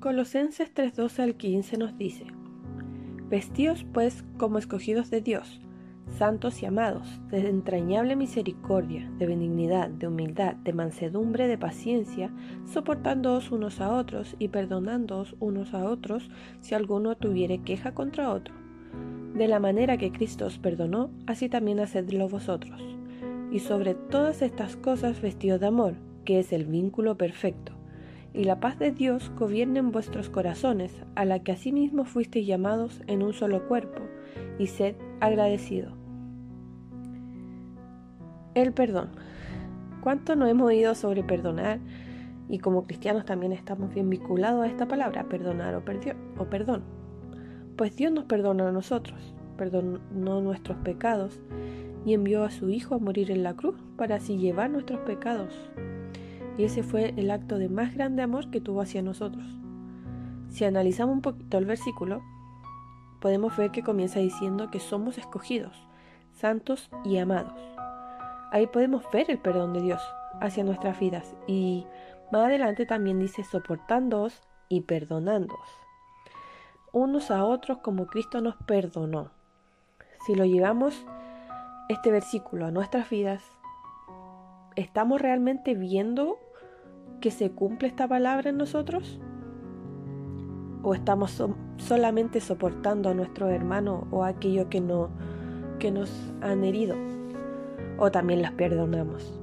[0.00, 2.24] Colosenses 3:12 al 15 nos dice,
[3.28, 5.60] Vestíos pues como escogidos de Dios,
[6.16, 12.30] santos y amados, de entrañable misericordia, de benignidad, de humildad, de mansedumbre, de paciencia,
[12.64, 16.30] soportándoos unos a otros y perdonándoos unos a otros
[16.60, 18.54] si alguno tuviere queja contra otro.
[19.34, 22.80] De la manera que Cristo os perdonó, así también hacedlo vosotros.
[23.50, 25.94] Y sobre todas estas cosas vestidos de amor,
[26.24, 27.77] que es el vínculo perfecto
[28.34, 33.02] y la paz de Dios gobierne en vuestros corazones, a la que asimismo fuisteis llamados
[33.06, 34.02] en un solo cuerpo,
[34.58, 35.92] y sed agradecido.
[38.54, 39.10] El perdón.
[40.02, 41.80] ¿Cuánto no hemos oído sobre perdonar?
[42.48, 45.82] Y como cristianos también estamos bien vinculados a esta palabra, perdonar o,
[46.38, 46.82] o perdón.
[47.76, 51.40] Pues Dios nos perdona a nosotros, perdonó nuestros pecados
[52.04, 55.70] y envió a su Hijo a morir en la cruz para así llevar nuestros pecados
[56.58, 59.46] y ese fue el acto de más grande amor que tuvo hacia nosotros.
[60.50, 62.20] Si analizamos un poquito el versículo,
[63.20, 65.86] podemos ver que comienza diciendo que somos escogidos,
[66.32, 67.58] santos y amados.
[68.50, 70.02] Ahí podemos ver el perdón de Dios
[70.40, 71.86] hacia nuestras vidas y
[72.32, 75.68] más adelante también dice soportándoos y perdonándoos.
[76.92, 79.30] Unos a otros como Cristo nos perdonó.
[80.26, 81.06] Si lo llevamos
[81.88, 83.44] este versículo a nuestras vidas,
[84.74, 86.38] ¿estamos realmente viendo
[87.20, 89.20] que se cumple esta palabra en nosotros?
[90.82, 91.42] ¿O estamos
[91.76, 95.10] solamente soportando a nuestro hermano o a aquello que, no,
[95.78, 96.96] que nos han herido?
[97.98, 99.38] ¿O también las perdonamos?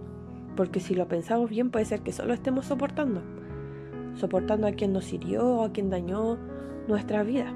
[0.56, 3.22] Porque si lo pensamos bien puede ser que solo estemos soportando.
[4.16, 6.38] Soportando a quien nos hirió a quien dañó
[6.88, 7.54] nuestra vida.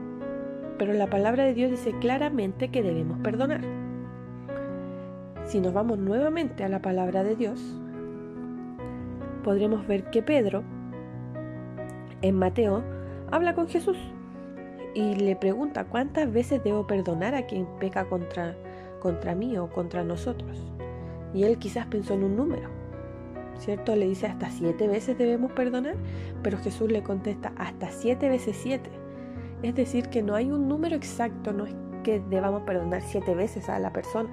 [0.78, 3.62] Pero la palabra de Dios dice claramente que debemos perdonar.
[5.45, 7.78] Si nos vamos nuevamente a la palabra de Dios,
[9.40, 10.64] podremos ver que Pedro,
[12.22, 12.84] en Mateo,
[13.32, 13.98] habla con Jesús
[14.94, 18.56] y le pregunta cuántas veces debo perdonar a quien peca contra,
[19.00, 20.66] contra mí o contra nosotros.
[21.34, 22.69] Y él quizás pensó en un número,
[23.59, 23.96] ¿cierto?
[23.96, 25.96] Le dice hasta siete veces debemos perdonar,
[26.42, 28.90] pero Jesús le contesta hasta siete veces siete.
[29.62, 33.69] Es decir, que no hay un número exacto, no es que debamos perdonar siete veces
[33.69, 34.30] a la persona,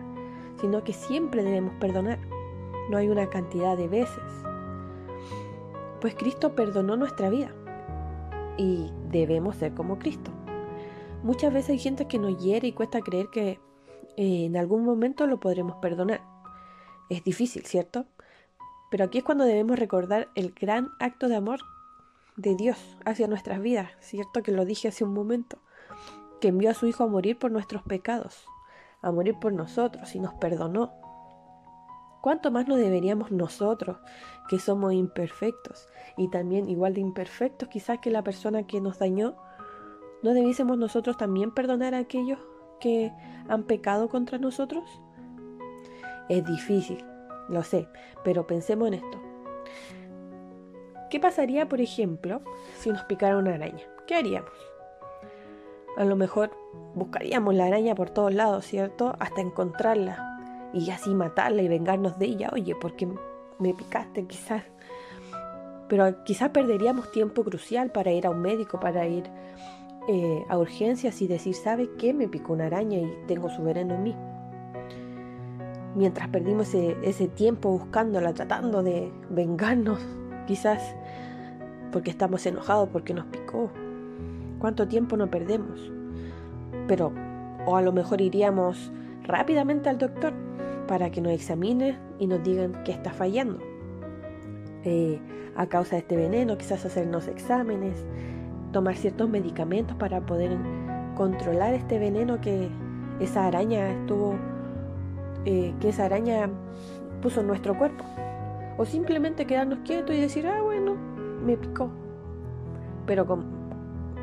[0.61, 2.19] sino que siempre debemos perdonar.
[2.91, 4.46] No hay una cantidad de veces
[6.07, 7.51] pues Cristo perdonó nuestra vida
[8.57, 10.31] y debemos ser como Cristo.
[11.25, 13.59] Muchas veces hay gente que nos hiere y cuesta creer que
[14.17, 16.23] eh, en algún momento lo podremos perdonar.
[17.11, 18.07] Es difícil, ¿cierto?
[18.89, 21.59] Pero aquí es cuando debemos recordar el gran acto de amor
[22.37, 24.45] de Dios hacia nuestras vidas, ¿cierto?
[24.45, 25.59] Que lo dije hace un momento,
[26.41, 28.47] que envió a su Hijo a morir por nuestros pecados,
[29.03, 31.06] a morir por nosotros y nos perdonó.
[32.27, 33.99] ¿Cuánto más no deberíamos nosotros,
[34.49, 39.37] que somos imperfectos y también igual de imperfectos quizás que la persona que nos dañó,
[40.25, 42.41] no debiésemos nosotros también perdonar a aquellos
[42.81, 43.13] que
[43.49, 45.01] han pecado contra nosotros?
[46.29, 46.99] Es difícil,
[47.49, 47.87] lo sé,
[48.25, 49.23] pero pensemos en esto.
[51.11, 52.43] ¿Qué pasaría, por ejemplo,
[52.77, 53.85] si nos picara una araña?
[54.09, 54.51] ¿Qué haríamos?
[55.97, 56.51] A lo mejor
[56.97, 59.15] buscaríamos la araña por todos lados, ¿cierto?
[59.21, 60.26] Hasta encontrarla
[60.77, 63.09] y así matarla y vengarnos de ella, oye, porque
[63.59, 64.63] me picaste quizás.
[65.89, 69.25] Pero quizás perderíamos tiempo crucial para ir a un médico, para ir
[70.07, 72.13] eh, a urgencias y decir, ¿sabe qué?
[72.13, 74.17] Me picó una araña y tengo su veneno en mí.
[75.95, 80.01] Mientras perdimos ese, ese tiempo buscándola, tratando de vengarnos,
[80.47, 80.95] quizás
[81.91, 83.71] porque estamos enojados, porque nos picó.
[84.59, 85.91] ¿Cuánto tiempo no perdemos?
[86.87, 87.13] Pero,
[87.65, 88.93] o a lo mejor iríamos
[89.23, 90.46] rápidamente al doctor
[90.87, 93.59] para que nos examine y nos digan qué está fallando.
[94.85, 95.21] Eh,
[95.57, 98.05] a causa de este veneno, quizás hacernos exámenes,
[98.73, 100.57] tomar ciertos medicamentos para poder
[101.17, 102.69] controlar este veneno que
[103.21, 104.35] esa araña estuvo,
[105.45, 106.51] eh, que esa araña
[107.23, 108.05] puso en nuestro cuerpo.
[108.79, 110.95] O simplemente quedarnos quietos y decir, ah, bueno,
[111.45, 111.89] me picó.
[113.07, 113.27] Pero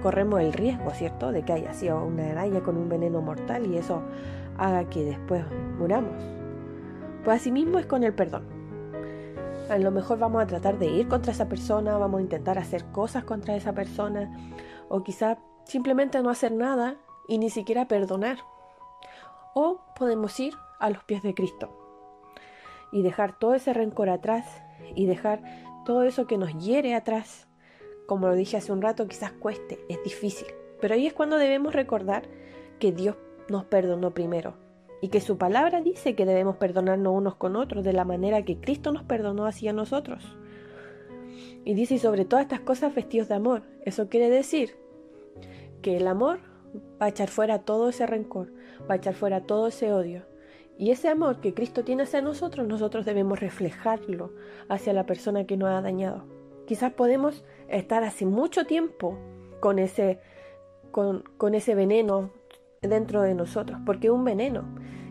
[0.04, 3.78] corremos el riesgo, ¿cierto?, de que haya sido una araña con un veneno mortal y
[3.78, 4.04] eso
[4.58, 5.44] haga que después
[5.80, 6.43] muramos.
[7.24, 8.46] Pues asimismo es con el perdón.
[9.70, 12.84] A lo mejor vamos a tratar de ir contra esa persona, vamos a intentar hacer
[12.92, 14.30] cosas contra esa persona,
[14.90, 16.98] o quizá simplemente no hacer nada
[17.30, 18.40] y ni siquiera perdonar.
[19.56, 21.70] O podemos ir a los pies de Cristo
[22.92, 24.46] y dejar todo ese rencor atrás
[24.94, 25.42] y dejar
[25.86, 27.48] todo eso que nos hiere atrás.
[28.06, 30.48] Como lo dije hace un rato, quizás cueste, es difícil.
[30.82, 32.24] Pero ahí es cuando debemos recordar
[32.80, 33.16] que Dios
[33.48, 34.56] nos perdonó primero
[35.04, 38.62] y que su palabra dice que debemos perdonarnos unos con otros de la manera que
[38.62, 40.38] Cristo nos perdonó hacia nosotros.
[41.66, 43.64] Y dice, sobre todas estas cosas vestidos de amor.
[43.82, 44.78] Eso quiere decir
[45.82, 46.40] que el amor
[47.02, 48.54] va a echar fuera todo ese rencor,
[48.90, 50.26] va a echar fuera todo ese odio.
[50.78, 54.32] Y ese amor que Cristo tiene hacia nosotros, nosotros debemos reflejarlo
[54.70, 56.24] hacia la persona que nos ha dañado.
[56.66, 59.20] Quizás podemos estar hace mucho tiempo
[59.60, 60.22] con ese,
[60.92, 62.32] con, con ese veneno
[62.82, 64.64] dentro de nosotros, porque es un veneno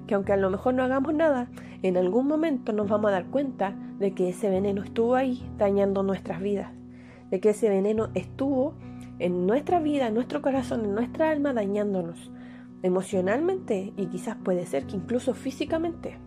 [0.07, 1.49] que aunque a lo mejor no hagamos nada,
[1.83, 6.03] en algún momento nos vamos a dar cuenta de que ese veneno estuvo ahí dañando
[6.03, 6.73] nuestras vidas,
[7.31, 8.75] de que ese veneno estuvo
[9.19, 12.33] en nuestra vida, en nuestro corazón, en nuestra alma, dañándonos
[12.83, 16.19] emocionalmente y quizás puede ser que incluso físicamente,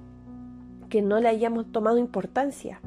[0.89, 2.79] que no le hayamos tomado importancia.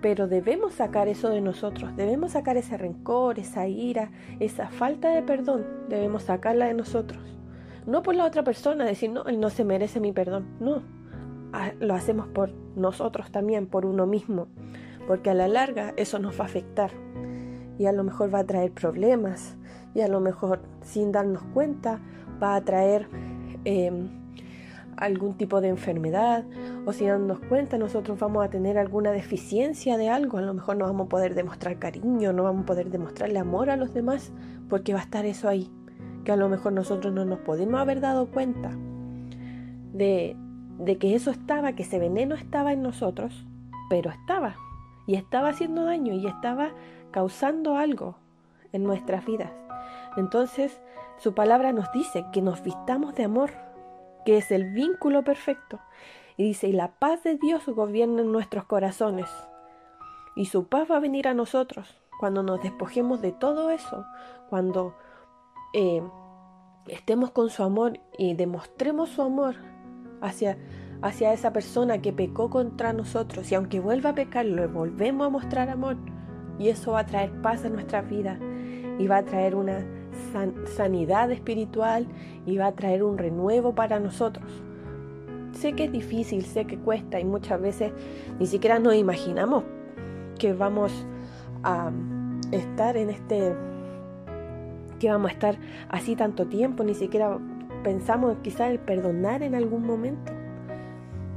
[0.00, 5.22] Pero debemos sacar eso de nosotros, debemos sacar ese rencor, esa ira, esa falta de
[5.22, 7.22] perdón, debemos sacarla de nosotros.
[7.86, 10.82] No por la otra persona, decir, no, él no se merece mi perdón, no.
[11.80, 14.48] Lo hacemos por nosotros también, por uno mismo,
[15.06, 16.90] porque a la larga eso nos va a afectar.
[17.78, 19.56] Y a lo mejor va a traer problemas.
[19.94, 22.00] Y a lo mejor sin darnos cuenta
[22.42, 23.08] va a traer
[23.64, 24.08] em,
[24.96, 26.44] algún tipo de enfermedad.
[26.86, 30.76] O sin darnos cuenta nosotros vamos a tener alguna deficiencia de algo, a lo mejor
[30.76, 34.32] no vamos a poder demostrar cariño, no vamos a poder demostrarle amor a los demás
[34.68, 35.70] porque va a estar eso ahí,
[36.24, 38.70] que a lo mejor nosotros no nos podemos haber dado cuenta
[39.92, 40.36] de,
[40.78, 43.46] de que eso estaba, que ese veneno estaba en nosotros,
[43.88, 44.56] pero estaba
[45.06, 46.70] y estaba haciendo daño y estaba
[47.10, 48.16] causando algo
[48.72, 49.52] en nuestras vidas.
[50.16, 50.80] Entonces,
[51.18, 53.50] su palabra nos dice que nos vistamos de amor,
[54.24, 55.80] que es el vínculo perfecto.
[56.36, 59.28] Y dice, y la paz de Dios gobierna en nuestros corazones.
[60.34, 64.04] Y su paz va a venir a nosotros cuando nos despojemos de todo eso,
[64.48, 64.96] cuando
[65.74, 66.00] eh,
[66.86, 69.56] estemos con su amor y demostremos su amor
[70.22, 70.56] hacia,
[71.02, 73.50] hacia esa persona que pecó contra nosotros.
[73.50, 75.96] Y aunque vuelva a pecar, le volvemos a mostrar amor
[76.58, 78.38] y eso va a traer paz en nuestra vida
[78.98, 79.84] y va a traer una
[80.76, 82.06] sanidad espiritual
[82.46, 84.46] y va a traer un renuevo para nosotros.
[85.52, 87.92] Sé que es difícil, sé que cuesta y muchas veces
[88.38, 89.64] ni siquiera nos imaginamos
[90.38, 90.92] que vamos
[91.64, 91.90] a
[92.52, 93.56] estar en este,
[95.04, 95.58] que vamos a estar
[95.90, 97.38] así tanto tiempo, ni siquiera
[97.82, 100.32] pensamos quizás el perdonar en algún momento.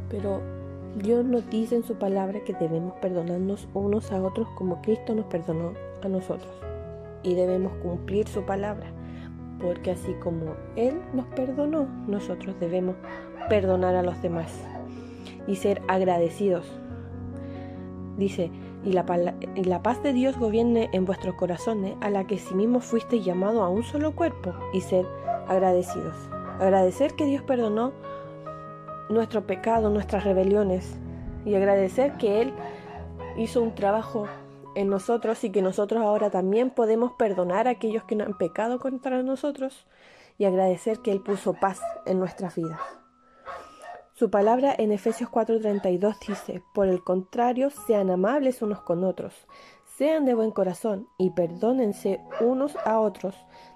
[0.10, 0.42] Pero
[0.96, 5.25] Dios nos dice en su palabra que debemos perdonarnos unos a otros como Cristo nos
[5.25, 6.50] perdonó a nosotros.
[7.24, 8.88] Y debemos cumplir su palabra,
[9.62, 12.96] porque así como Él nos perdonó, nosotros debemos
[13.50, 14.50] perdonar a los demás
[15.46, 16.72] y ser agradecidos.
[18.18, 18.50] Dice,
[18.88, 23.19] y la, paz de Dios gobierne en vuestros corazones, a la que sí mismo fuiste
[23.19, 25.06] llamado a un solo cuerpo, y ser
[25.50, 26.16] agradecidos.
[26.62, 27.92] Agradecer que Dios perdonó
[29.10, 30.98] nuestro pecado, nuestras rebeliones
[31.45, 32.54] y agradecer que Él
[33.38, 34.28] hizo un trabajo
[34.75, 39.22] en nosotros y que nosotros ahora también podemos perdonar a aquellos que han pecado contra
[39.22, 39.86] nosotros
[40.38, 42.80] y agradecer que Él puso paz en nuestras vidas.
[44.18, 49.46] Su palabra en Efesios 4:32 dice, por el contrario, sean amables unos con otros,
[49.96, 53.36] sean de buen corazón y perdónense unos a otros,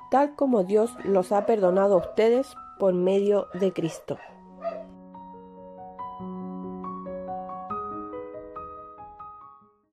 [0.09, 4.17] tal como Dios los ha perdonado a ustedes por medio de Cristo.